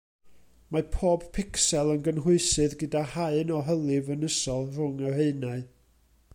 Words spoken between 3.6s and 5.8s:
hylif ynysol rhwng yr haenau.